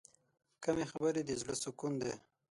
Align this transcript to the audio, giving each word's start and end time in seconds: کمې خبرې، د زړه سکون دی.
کمې 0.63 0.85
خبرې، 0.91 1.21
د 1.25 1.31
زړه 1.41 1.55
سکون 1.63 1.93
دی. 2.01 2.13